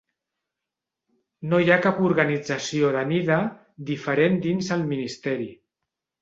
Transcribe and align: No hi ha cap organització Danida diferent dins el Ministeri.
No 1.51 1.59
hi 1.63 1.69
ha 1.73 1.77
cap 1.83 1.99
organització 2.07 2.89
Danida 2.97 3.37
diferent 3.91 4.41
dins 4.49 4.73
el 4.79 4.89
Ministeri. 4.89 5.49